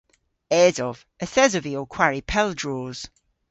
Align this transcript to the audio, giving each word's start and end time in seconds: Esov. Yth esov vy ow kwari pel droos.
Esov. 0.63 0.97
Yth 1.23 1.39
esov 1.43 1.63
vy 1.65 1.73
ow 1.79 1.91
kwari 1.93 2.21
pel 2.31 2.49
droos. 2.59 2.99